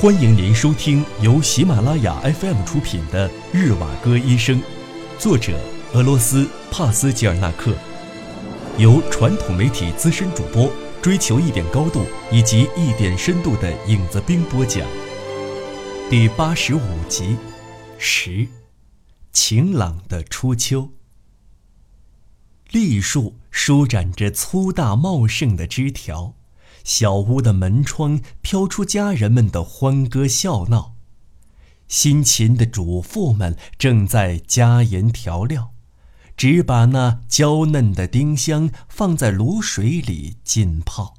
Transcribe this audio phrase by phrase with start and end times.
[0.00, 4.58] 欢迎您收听由喜马拉雅 FM 出品的《日瓦戈医生》，
[5.18, 5.60] 作者
[5.92, 7.76] 俄罗斯帕斯吉尔纳克，
[8.78, 14.88] 由传统媒体资深主播追求一点高度以及一点深度的影子兵播讲。
[16.08, 17.36] 第八十五集，
[17.98, 18.48] 十，
[19.32, 20.92] 晴朗的初秋。
[22.70, 26.36] 栗树舒展着粗大茂盛的枝条。
[26.84, 30.94] 小屋的门窗飘出家人们的欢歌笑闹，
[31.88, 35.72] 辛勤的主妇们正在加盐调料，
[36.36, 41.14] 只把那娇嫩的丁香放在卤水里浸泡。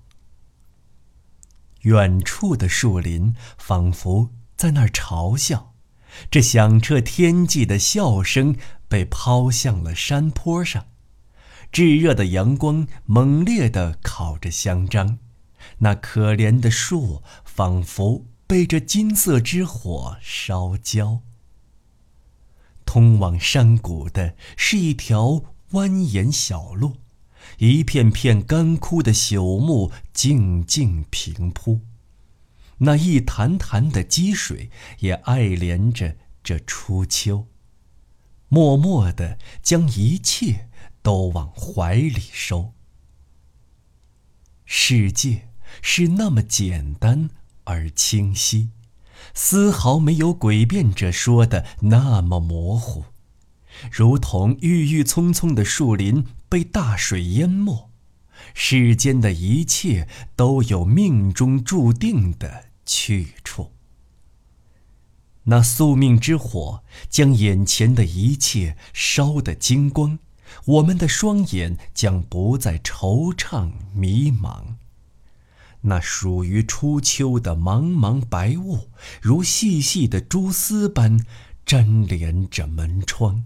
[1.82, 5.74] 远处的树林仿佛在那儿嘲笑，
[6.30, 8.56] 这响彻天际的笑声
[8.88, 10.86] 被抛向了山坡上，
[11.72, 15.18] 炙热的阳光猛烈地烤着香樟。
[15.84, 21.22] 那可怜的树仿佛被这金色之火烧焦。
[22.86, 26.98] 通往山谷的是一条蜿蜒小路，
[27.58, 31.82] 一片片干枯的朽木静静平铺，
[32.80, 37.48] 那一潭潭的积水也爱怜着这初秋，
[38.50, 40.70] 默默地将一切
[41.02, 42.74] 都往怀里收。
[44.66, 45.51] 世界。
[45.82, 47.30] 是那么简单
[47.66, 48.70] 而清晰，
[49.34, 53.06] 丝毫没有诡辩者说的那么模糊，
[53.92, 57.90] 如同郁郁葱葱的树林被大水淹没，
[58.54, 63.72] 世间的一切都有命中注定的去处。
[65.46, 70.20] 那宿命之火将眼前的一切烧得精光，
[70.66, 74.76] 我们的双眼将不再惆怅迷茫。
[75.82, 78.90] 那属于初秋的茫茫白雾，
[79.22, 81.26] 如细细的蛛丝般
[81.66, 83.46] 粘连着门窗。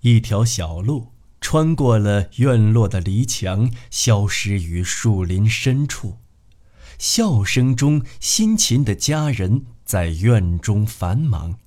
[0.00, 6.18] 一条小路穿过了院落的篱墙，消失于树林深处。
[6.98, 11.58] 笑声中，辛勤的家人在院中繁忙，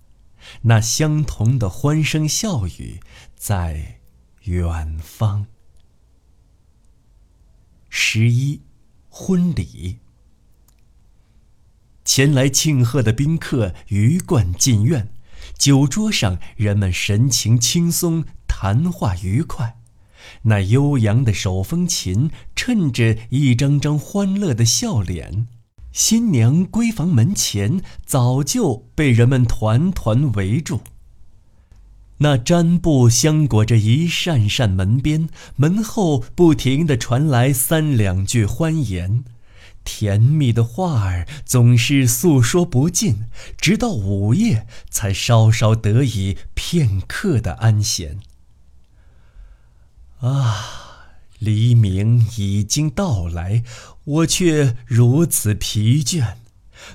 [0.64, 3.00] 那相同的欢声笑语
[3.36, 4.02] 在
[4.44, 5.48] 远方。
[7.94, 8.62] 十一，
[9.10, 9.98] 婚礼。
[12.06, 15.14] 前来庆贺的宾客鱼贯进院，
[15.58, 19.82] 酒桌上人们神情轻松，谈话愉快。
[20.44, 25.48] 那悠扬的手风琴衬着一张张欢乐的笑脸，
[25.92, 30.80] 新娘闺房门前早就被人们团团围住。
[32.24, 39.24] 那毡布相裹着一扇扇门边，门后不停地传来三两句欢言，
[39.84, 43.24] 甜蜜的话儿总是诉说不尽，
[43.58, 48.20] 直到午夜才稍稍得以片刻的安闲。
[50.20, 51.10] 啊，
[51.40, 53.64] 黎明已经到来，
[54.04, 56.36] 我却如此疲倦，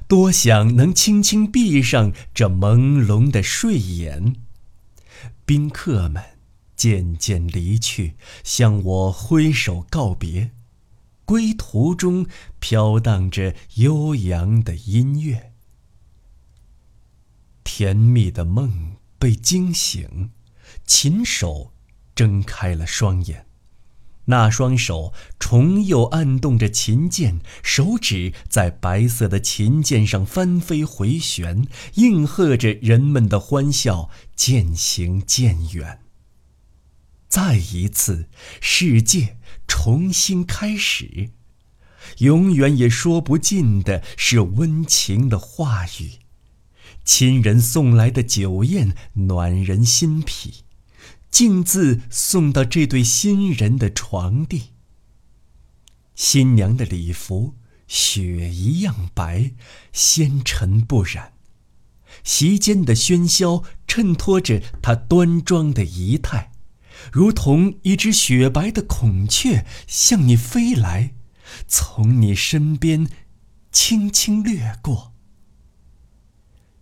[0.06, 4.37] 多想能轻轻闭上这朦胧的睡眼。
[5.47, 6.23] 宾客们
[6.75, 10.51] 渐渐离去，向我挥手告别。
[11.25, 12.27] 归途中
[12.61, 15.53] 飘荡着悠扬的音乐。
[17.65, 20.31] 甜蜜的梦被惊醒，
[20.85, 21.73] 琴手
[22.15, 23.46] 睁开了双眼，
[24.26, 34.10] 那双手重又按动着琴键，手指在白色的琴键上翻飞回旋，应和着人们的欢笑。
[34.37, 36.00] 渐行渐远。
[37.26, 38.28] 再一次，
[38.60, 41.31] 世界重新开始，
[42.19, 46.19] 永远也说不尽的是温情的话语，
[47.03, 50.66] 亲人送来的酒宴暖人心脾，
[51.31, 54.70] 径自送到这对新人的床地。
[56.14, 57.54] 新娘的礼服
[57.87, 59.52] 雪一样白，
[59.93, 61.34] 纤尘不染。
[62.25, 66.52] 席间的喧嚣衬托着她端庄的仪态，
[67.12, 71.14] 如同一只雪白的孔雀向你飞来，
[71.69, 73.06] 从你身边
[73.70, 75.12] 轻轻掠过。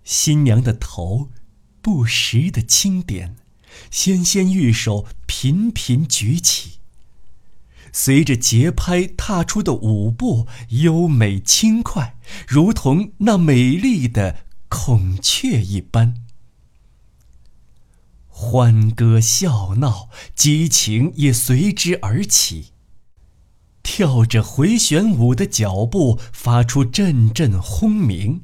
[0.05, 1.32] 新娘的头
[1.82, 3.37] 不时的轻点，
[3.91, 6.79] 纤纤玉手频频举起，
[7.93, 12.17] 随着节拍踏出的舞步优美轻快，
[12.47, 14.44] 如同那美丽的。
[14.76, 16.17] 孔雀一般，
[18.26, 22.73] 欢歌笑闹，激情也随之而起。
[23.85, 28.43] 跳着回旋舞的脚步，发出阵阵轰鸣。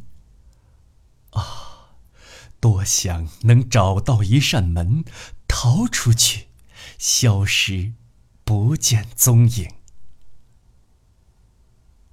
[2.60, 5.04] 多想能找到一扇门，
[5.48, 6.48] 逃出去，
[6.98, 7.92] 消失，
[8.44, 9.68] 不见踪影。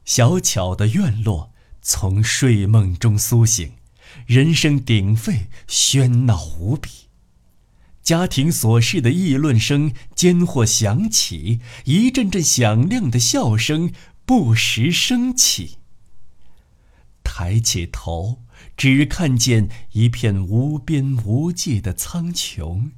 [0.05, 1.51] 小巧的院落
[1.81, 3.73] 从睡梦中苏醒，
[4.25, 6.89] 人声鼎沸，喧闹无比。
[8.01, 13.91] 家庭琐事的议论声间或响起，一阵阵响亮的笑声
[14.25, 15.77] 不时升起。
[17.21, 18.43] 抬起头，
[18.77, 22.91] 只看见一片无边无际的苍穹，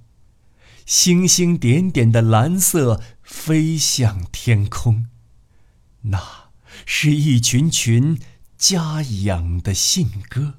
[0.85, 5.07] 星星点点的蓝色飞向天空，
[6.01, 6.51] 那
[6.85, 8.19] 是一群群
[8.57, 10.55] 家养的信鸽。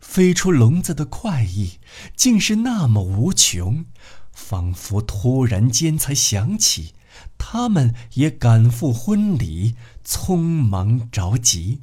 [0.00, 1.78] 飞出笼子的快意，
[2.16, 3.84] 竟是那么无穷，
[4.32, 6.94] 仿佛突然间才想起，
[7.36, 11.80] 他们也赶赴婚礼，匆忙着急。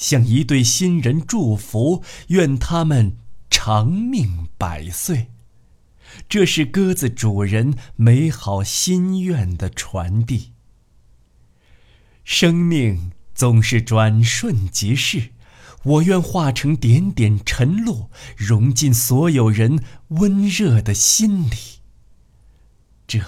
[0.00, 3.18] 向一对新人祝福，愿他们
[3.50, 5.28] 长命百岁。
[6.26, 10.54] 这是鸽子主人美好心愿的传递。
[12.24, 15.32] 生命总是转瞬即逝。
[15.82, 21.56] 我愿化成点点晨露，融进所有人温热的心里。
[23.06, 23.20] 这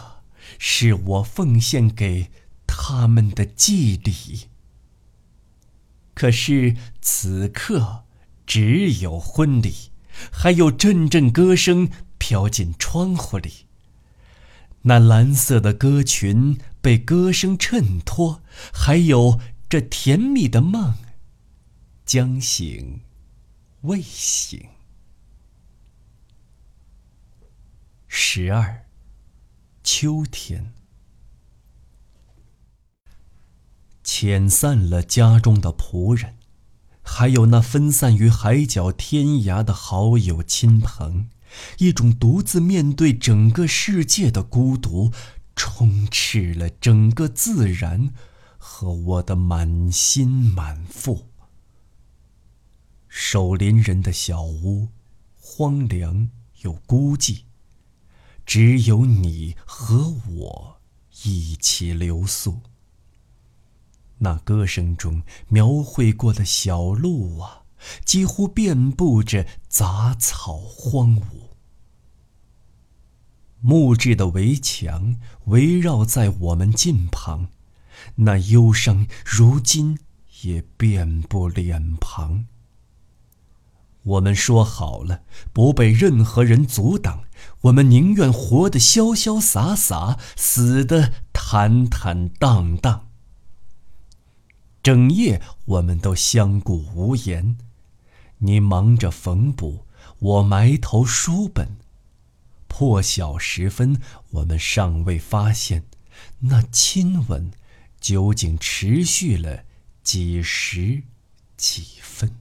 [0.59, 2.31] 是我奉献给
[2.67, 4.52] 他们的祭礼。
[6.15, 8.05] 可是此刻，
[8.47, 9.91] 只有婚礼，
[10.31, 13.67] 还有阵阵歌声飘进窗户里。
[14.83, 18.43] 那蓝色的歌裙被歌声衬托，
[18.73, 20.95] 还有这甜蜜的梦。
[22.05, 23.01] 将醒，
[23.83, 24.69] 未醒。
[28.07, 28.87] 十二，
[29.83, 30.75] 秋天，
[34.23, 36.37] 遣散了家中的仆人，
[37.03, 41.29] 还有那分散于海角天涯的好友亲朋，
[41.79, 45.11] 一种独自面对整个世界的孤独，
[45.57, 48.13] 充斥了整个自然
[48.57, 51.27] 和我的满心满腹。
[53.09, 54.91] 守林人的小屋，
[55.41, 56.29] 荒凉
[56.61, 57.41] 又孤寂，
[58.47, 60.77] 只有你和我
[61.25, 62.61] 一起留宿。
[64.25, 67.63] 那歌声中描绘过的小路啊，
[68.05, 71.23] 几乎遍布着杂草荒芜。
[73.61, 75.17] 木质的围墙
[75.47, 77.49] 围绕在我们近旁，
[78.17, 79.99] 那忧伤如今
[80.43, 82.47] 也遍布脸庞。
[84.05, 85.23] 我们说好了，
[85.53, 87.25] 不被任何人阻挡。
[87.63, 93.09] 我们宁愿活得潇潇洒洒，死得坦坦荡荡。
[94.83, 97.57] 整夜我们都相顾无言，
[98.39, 99.87] 你忙着缝补，
[100.19, 101.77] 我埋头书本。
[102.67, 104.01] 破晓时分，
[104.31, 105.85] 我们尚未发现，
[106.41, 107.53] 那亲吻
[108.01, 109.65] 究竟持续了
[110.03, 111.05] 几时
[111.57, 112.39] 几分。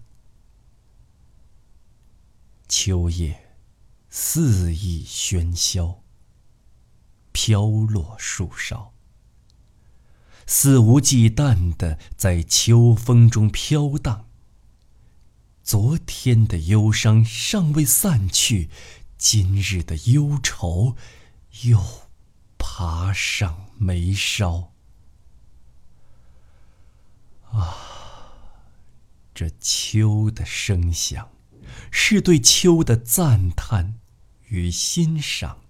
[2.67, 3.49] 秋叶
[4.09, 6.01] 肆意喧嚣，
[7.31, 8.93] 飘落树梢，
[10.53, 14.27] 肆无忌惮的在秋风中飘荡。
[15.63, 18.69] 昨天的忧伤尚未散去，
[19.17, 20.97] 今日的忧愁
[21.61, 21.81] 又
[22.57, 24.73] 爬上眉梢。
[27.51, 27.77] 啊，
[29.33, 31.29] 这秋的声响。
[31.89, 34.01] 是对秋的赞叹
[34.49, 35.61] 与欣赏。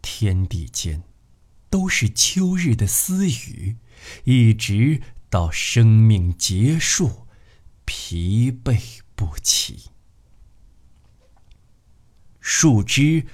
[0.00, 1.02] 天地间，
[1.70, 3.76] 都是秋日的私语，
[4.24, 5.00] 一直
[5.30, 7.26] 到生命结束，
[7.86, 9.84] 疲惫不起。
[12.40, 13.26] 树枝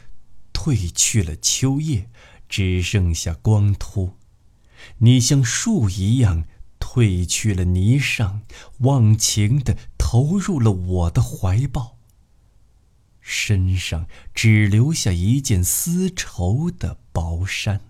[0.52, 2.08] 褪去了秋叶，
[2.48, 4.16] 只剩下光秃。
[4.98, 6.44] 你像树一样。
[6.78, 8.40] 褪去了霓裳，
[8.78, 11.98] 忘情的投入了我的怀抱。
[13.20, 17.80] 身上只留下一件丝绸的薄衫。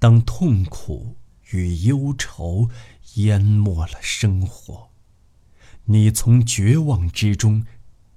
[0.00, 1.14] 当痛苦
[1.50, 2.68] 与忧愁
[3.14, 4.88] 淹没了生活，
[5.84, 7.64] 你从绝望之中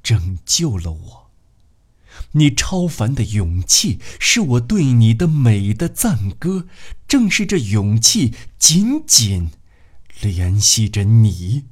[0.02, 1.32] 拯救了我。
[2.34, 6.68] 你超凡的勇气，是我对你的美的赞歌。
[7.08, 9.52] 正是这勇气，紧紧
[10.22, 11.66] 联系着你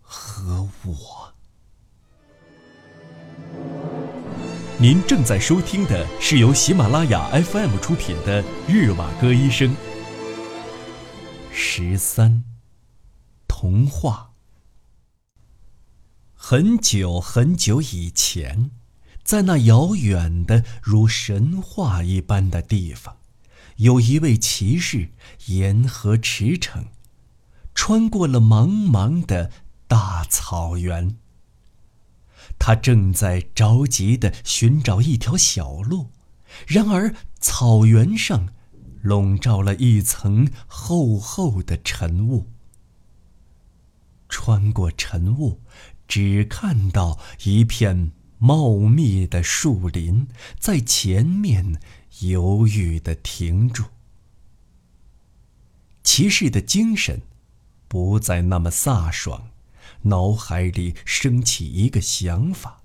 [0.00, 1.23] 和我。
[4.84, 9.70] 您正在收听的是由喜马拉雅 FM 出品的《日瓦戈医生》
[11.50, 12.44] 十三
[13.48, 14.32] 童话。
[16.34, 18.70] 很久很久以前，
[19.22, 23.16] 在那遥远的如神话一般的地方，
[23.76, 25.08] 有一位骑士
[25.46, 26.84] 沿河驰骋，
[27.74, 29.50] 穿过了茫茫的
[29.88, 31.16] 大草原。
[32.66, 36.08] 他正在着急地寻找一条小路，
[36.66, 38.48] 然而草原上
[39.02, 42.46] 笼罩了一层厚厚的晨雾。
[44.30, 45.60] 穿过晨雾，
[46.08, 50.26] 只看到一片茂密的树林
[50.58, 51.78] 在前面
[52.20, 53.84] 犹豫地停住。
[56.02, 57.20] 骑士的精神
[57.88, 59.50] 不再那么飒爽。
[60.02, 62.82] 脑海里升起一个想法，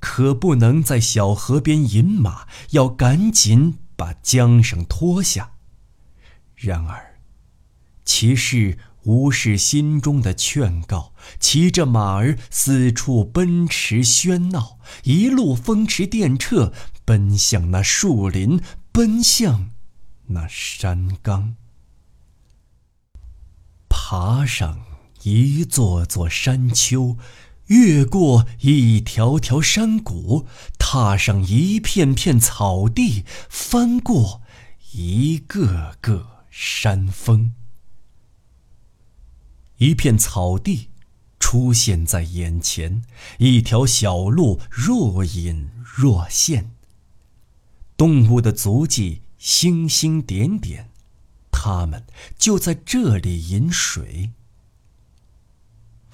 [0.00, 5.52] 可不能在小河边饮马，要赶紧把缰绳脱下。
[6.54, 7.20] 然而，
[8.04, 16.72] 骑士无视心中的劝告，骑着马儿四处奔驰喧闹，一路风驰电掣，
[17.04, 19.70] 奔向那树林，奔向
[20.28, 21.56] 那山岗，
[23.88, 24.93] 爬上。
[25.24, 27.16] 一座座山丘，
[27.66, 30.46] 越过一条条山谷，
[30.78, 34.42] 踏上一片片草地，翻过
[34.92, 37.52] 一个个山峰。
[39.78, 40.90] 一片草地
[41.40, 43.02] 出现在眼前，
[43.38, 46.70] 一条小路若隐若现。
[47.96, 50.90] 动物的足迹星星点点，
[51.50, 52.04] 它们
[52.38, 54.32] 就在这里饮水。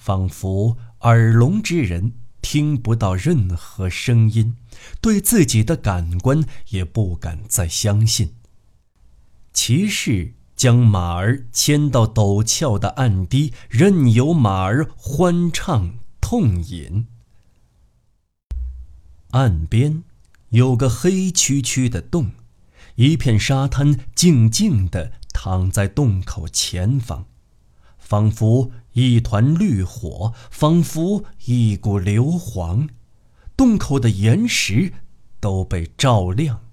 [0.00, 4.56] 仿佛耳聋之人听不到任何声音，
[5.02, 8.32] 对自己的感官也不敢再相信。
[9.52, 17.06] 骑士将马儿牵到陡峭的岸堤，任由马儿欢畅痛饮。
[19.32, 20.02] 岸边
[20.48, 22.32] 有个黑黢黢的洞，
[22.94, 27.26] 一片沙滩静静地躺在洞口前方，
[28.10, 28.72] 仿佛。
[28.94, 32.88] 一团绿火，仿佛一股硫磺，
[33.56, 34.92] 洞口的岩石
[35.38, 36.64] 都被照亮。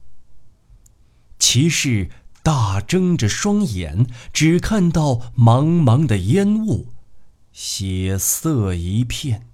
[1.38, 2.10] 骑士
[2.42, 6.88] 大睁着双眼，只看到茫茫的烟雾，
[7.52, 9.48] 血色一片。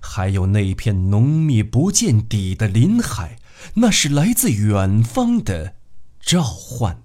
[0.00, 3.38] 还有那片浓密不见底的林海，
[3.74, 5.76] 那是来自远方的
[6.18, 7.00] 召唤。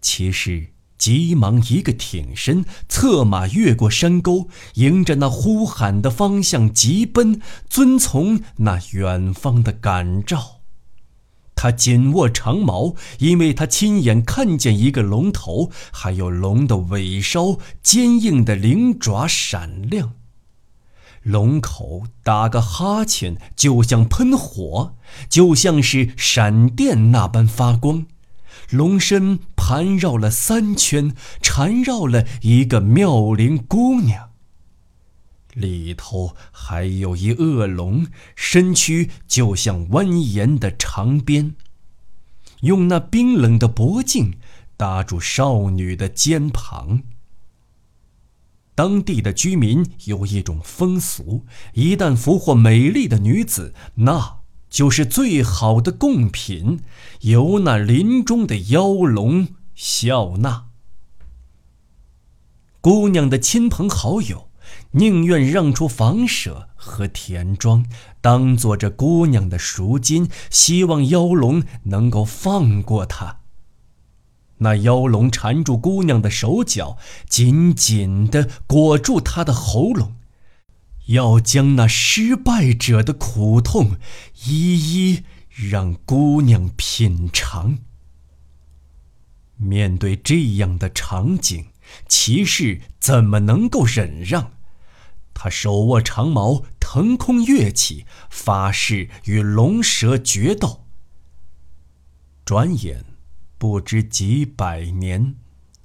[0.00, 0.73] 骑士。
[0.96, 10.60] 急忙一个挺身，策马越过山沟，迎着那呼喊的方向急奔，遵从那远方的感召。
[11.56, 20.14] 他紧握长矛，因为他亲眼看见一个龙头，还有龙的尾梢，坚硬的灵爪闪亮。
[21.22, 24.94] 龙口打个哈欠，就像喷火，
[25.30, 28.04] 就像是闪电那般发光。
[28.74, 34.30] 龙身盘绕了三圈，缠绕了一个妙龄姑娘。
[35.54, 41.54] 里头还有一恶龙，身躯就像蜿蜒的长鞭，
[42.62, 44.34] 用那冰冷的脖颈
[44.76, 47.04] 搭住少女的肩膀。
[48.74, 54.43] 当地的居民有一种风俗：一旦俘获美丽的女子，那……
[54.74, 56.80] 就是最好的贡品，
[57.20, 60.64] 由那林中的妖龙笑纳。
[62.80, 64.48] 姑娘的亲朋好友
[64.90, 67.86] 宁愿让出房舍和田庄，
[68.20, 73.42] 当做这姑娘的赎金，希望妖龙能够放过她。
[74.58, 80.16] 那妖龙缠住姑娘的手脚，紧紧地裹住她的喉咙。
[81.06, 83.96] 要将那失败者的苦痛
[84.46, 87.78] 一一让姑娘品尝。
[89.56, 91.66] 面对这样的场景，
[92.08, 94.52] 骑士怎么能够忍让？
[95.32, 100.84] 他手握长矛，腾空跃起，发誓与龙蛇决斗。
[102.44, 103.04] 转眼，
[103.58, 105.36] 不知几百年。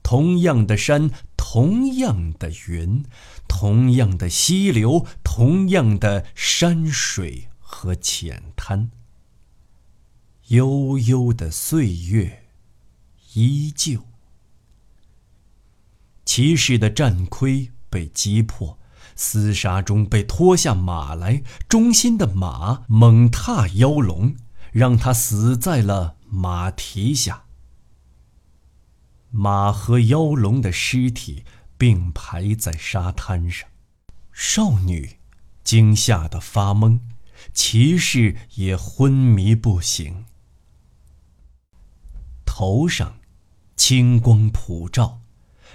[0.09, 3.05] 同样的山，同样的云，
[3.47, 8.89] 同样的溪流，同样的山水和浅滩。
[10.47, 12.47] 悠悠的岁月，
[13.35, 14.03] 依旧。
[16.25, 18.79] 骑士的战盔被击破，
[19.15, 24.35] 厮杀中被拖下马来，忠心的马猛踏妖龙，
[24.71, 27.43] 让他死在了马蹄下。
[29.31, 31.43] 马和妖龙的尸体
[31.77, 33.69] 并排在沙滩上，
[34.31, 35.17] 少女
[35.63, 36.99] 惊吓得发懵，
[37.53, 40.25] 骑士也昏迷不醒。
[42.43, 43.19] 头上
[43.75, 45.21] 清光普照，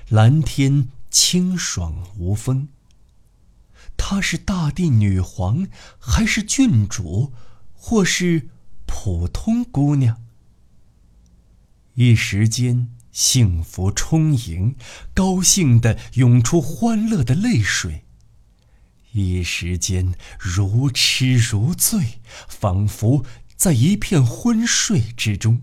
[0.08, 2.68] 蓝天清爽无风。
[3.96, 5.68] 她是大地女皇，
[6.00, 7.32] 还是郡主，
[7.72, 8.48] 或是
[8.84, 10.20] 普通姑娘？
[11.94, 12.90] 一时间。
[13.14, 14.74] 幸福充盈，
[15.14, 18.04] 高兴的涌出欢乐的泪水。
[19.12, 25.62] 一时间如痴如醉，仿佛在一片昏睡之中。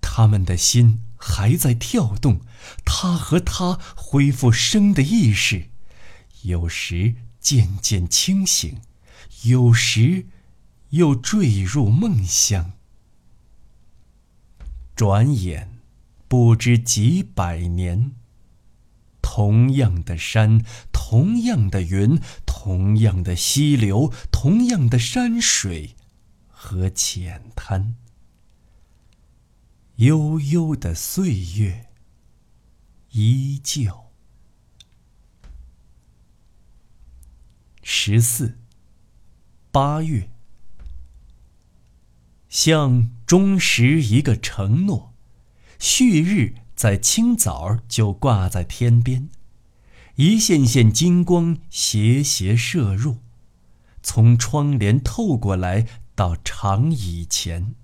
[0.00, 2.42] 他们的心还在跳动，
[2.84, 5.70] 他和她恢复生的意识，
[6.42, 8.80] 有时渐渐清醒，
[9.42, 10.28] 有时
[10.90, 12.74] 又坠入梦乡。
[14.94, 15.73] 转眼。
[16.36, 18.10] 不知几百年，
[19.22, 25.94] 同样的山，同样的云，同样的溪流，同样的山水
[26.48, 27.94] 和浅滩，
[29.94, 31.90] 悠悠的岁月
[33.12, 34.06] 依旧。
[37.84, 38.58] 十四，
[39.70, 40.28] 八月，
[42.48, 45.13] 向忠实一个承诺。
[45.78, 49.28] 旭日在清早就挂在天边，
[50.16, 53.18] 一线线金光斜斜射入，
[54.02, 57.74] 从窗帘透过来到长椅前。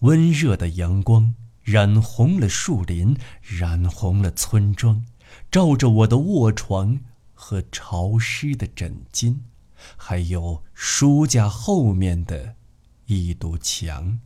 [0.00, 5.04] 温热的阳光染红了树林，染红了村庄，
[5.50, 7.00] 照着我的卧床
[7.34, 9.38] 和潮湿的枕巾，
[9.96, 12.56] 还有书架后面的
[13.06, 14.20] 一堵墙。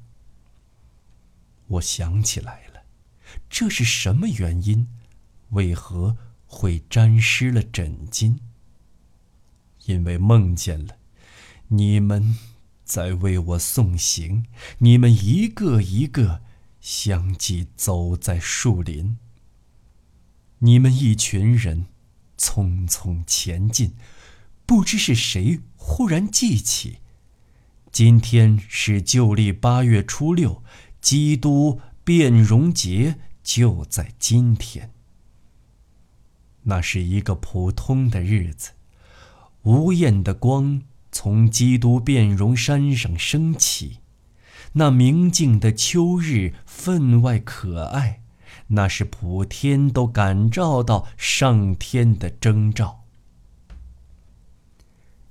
[1.71, 2.83] 我想起来了，
[3.49, 4.89] 这是什么原因？
[5.51, 6.17] 为何
[6.47, 8.39] 会沾湿了枕巾？
[9.87, 10.97] 因为梦见了
[11.69, 12.37] 你们
[12.85, 14.47] 在为我送行，
[14.79, 16.43] 你们一个一个
[16.81, 19.19] 相继走在树林。
[20.59, 21.87] 你们一群人
[22.37, 23.95] 匆匆前进，
[24.67, 26.99] 不知是谁忽然记起，
[27.93, 30.63] 今天是旧历八月初六。
[31.01, 34.93] 基督变容节就在今天。
[36.65, 38.73] 那是一个普通的日子，
[39.63, 44.01] 无厌的光从基督变容山上升起，
[44.75, 48.23] 那明净的秋日分外可爱，
[48.69, 53.05] 那是普天都感召到上天的征兆。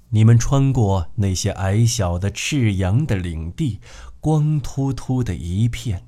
[0.10, 3.80] 你们穿过那些矮小的赤阳的领地。
[4.20, 6.06] 光秃秃的一片，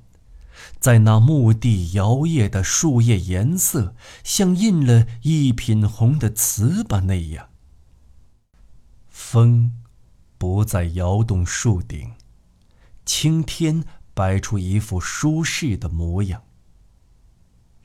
[0.78, 7.48] 在那墓地摇曳的树叶颜色，像印了一品红的瓷吧那样。
[9.08, 9.72] 风
[10.38, 12.12] 不再摇动树顶，
[13.06, 16.42] 青天摆出一副舒适的模样。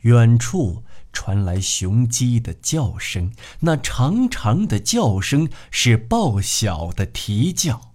[0.01, 7.93] 远处传来雄鸡的叫声，那长长的叫声是报晓的啼叫。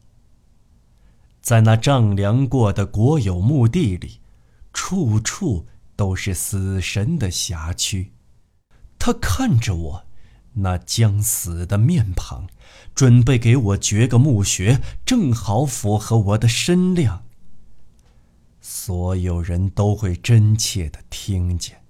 [1.42, 4.20] 在那丈量过的国有墓地里，
[4.72, 8.12] 处处都是死神的辖区。
[8.96, 10.04] 他看着我，
[10.54, 12.46] 那将死的面庞，
[12.94, 17.24] 准备给我掘个墓穴，正好符合我的身量。
[18.60, 21.82] 所有人都会真切地听见，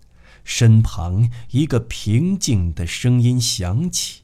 [0.43, 4.23] 身旁一个平静的声音响起，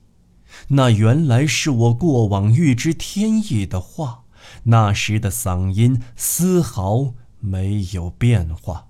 [0.69, 4.25] 那原来是我过往预知天意的话。
[4.65, 8.89] 那时的嗓音丝毫没有变化。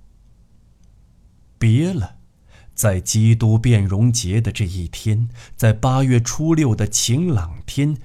[1.58, 2.16] 别了，
[2.74, 7.96] 在基督变容节的这一天，在八月初六的晴朗天，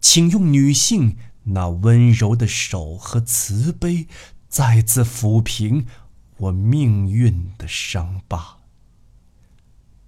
[0.00, 4.08] 请用女性那温柔的手和慈悲，
[4.48, 5.86] 再次抚平
[6.38, 8.58] 我命运的伤疤。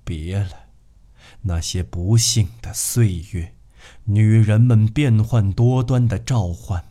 [0.04, 0.70] 别了，
[1.42, 3.54] 那些不幸的岁月。
[4.04, 6.84] 女人们变幻多端的召唤，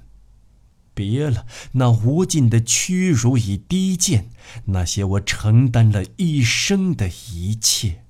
[0.94, 4.30] 别了那无尽的屈辱与低贱，
[4.66, 8.06] 那些我承担了一生的一切。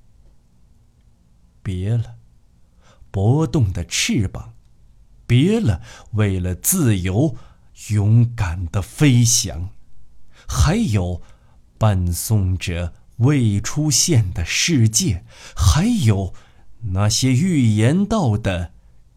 [1.61, 2.15] 别了，
[3.11, 4.53] 搏动的翅膀，
[5.27, 7.35] 别了，为了自由
[7.89, 9.69] 勇敢的飞翔，
[10.47, 11.21] 还有
[11.77, 15.23] 伴送着未出现的世界，
[15.55, 16.33] 还有。
[16.93, 18.71] 那些预言到的